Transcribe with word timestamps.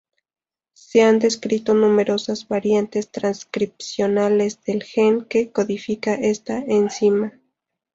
Se 0.73 1.03
han 1.03 1.19
descrito 1.19 1.75
numerosas 1.75 2.47
variantes 2.47 3.11
transcripcionales 3.11 4.63
del 4.63 4.81
gen 4.81 5.25
que 5.25 5.51
codifica 5.51 6.15
esta 6.15 6.57
enzima. 6.57 7.39